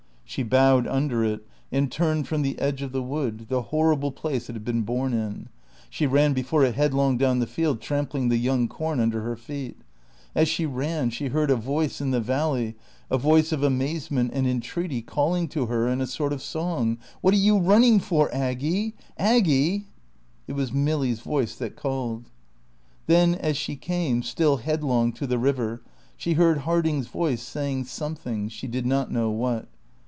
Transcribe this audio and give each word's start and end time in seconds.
She 0.23 0.43
bowed 0.43 0.87
under 0.87 1.25
it, 1.25 1.45
and 1.73 1.91
turned 1.91 2.25
from 2.25 2.41
the 2.41 2.57
edge 2.57 2.81
of 2.81 2.93
the 2.93 3.01
wood, 3.03 3.47
the 3.49 3.63
horrible 3.63 4.13
place 4.13 4.47
it 4.49 4.53
had 4.53 4.63
been 4.63 4.83
born 4.83 5.11
in; 5.13 5.49
she 5.89 6.07
ran 6.07 6.31
before 6.31 6.63
it 6.63 6.75
headlong 6.75 7.17
down 7.17 7.39
the 7.39 7.45
field, 7.45 7.81
trampling 7.81 8.29
the 8.29 8.37
young 8.37 8.69
corn 8.69 9.01
under 9.01 9.23
her 9.23 9.35
feet. 9.35 9.75
As 10.33 10.47
she 10.47 10.65
ran 10.65 11.09
she 11.09 11.27
heard 11.27 11.51
a 11.51 11.57
voice 11.57 11.99
in 11.99 12.11
the 12.11 12.21
valley, 12.21 12.77
a 13.09 13.17
voice 13.17 13.51
of 13.51 13.61
amazement 13.61 14.31
and 14.33 14.47
entreaty, 14.47 15.01
calling 15.01 15.49
to 15.49 15.65
her 15.65 15.89
in 15.89 15.99
a 15.99 16.07
sort 16.07 16.31
of 16.31 16.41
song. 16.41 16.97
"What 17.19 17.33
are 17.33 17.35
you 17.35 17.57
running 17.57 17.99
for 17.99 18.33
Aggy 18.33 18.95
Aggy?" 19.17 19.87
It 20.47 20.53
was 20.53 20.71
Milly's 20.71 21.19
voice 21.19 21.55
that 21.55 21.75
called. 21.75 22.29
Then 23.05 23.35
as 23.35 23.57
she 23.57 23.75
came, 23.75 24.23
still 24.23 24.55
headlong, 24.63 25.11
to 25.11 25.27
the 25.27 25.37
river, 25.37 25.81
she 26.15 26.35
heard 26.35 26.59
Harding's 26.59 27.07
voice 27.07 27.41
saying 27.43 27.83
something, 27.83 28.47
she 28.47 28.67
did 28.67 28.85
not 28.85 29.11
know 29.11 29.29
what. 29.29 29.67